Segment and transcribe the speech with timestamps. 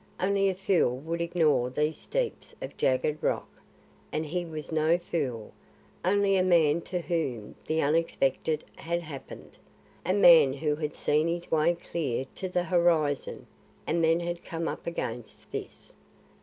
[0.19, 3.47] Only a fool would ignore these steeps of jagged rock;
[4.11, 5.51] and he was no fool,
[6.03, 9.59] only a man to whom the unexpected had happened,
[10.03, 13.45] a man who had seen his way clear to the horizon
[13.85, 15.93] and then had come up against this!